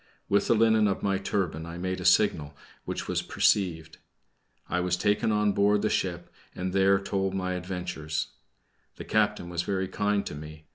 With 0.27 0.47
the 0.47 0.55
linen 0.55 0.87
of 0.87 1.03
my 1.03 1.19
turban 1.19 1.67
I 1.67 1.77
made 1.77 2.01
a 2.01 2.05
signal, 2.05 2.57
which 2.85 3.07
was 3.07 3.21
perceived. 3.21 3.99
I 4.67 4.79
was 4.79 4.97
taken 4.97 5.31
on 5.31 5.51
board 5.51 5.83
the 5.83 5.91
ship 5.91 6.33
and 6.55 6.73
there 6.73 6.97
told 6.99 7.35
my 7.35 7.53
adventures. 7.53 8.29
The 8.95 9.05
captain 9.05 9.47
was 9.47 9.61
very 9.61 9.87
kind 9.87 10.25
to 10.25 10.33
me. 10.33 10.65